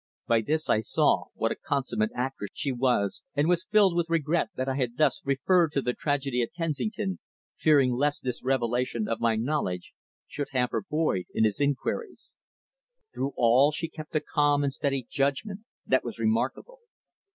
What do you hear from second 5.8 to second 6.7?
the tragedy at